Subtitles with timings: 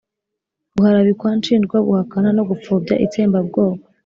[0.75, 3.83] guharabikwa nshinjwa guhakana no gupfobya itsembabwoko.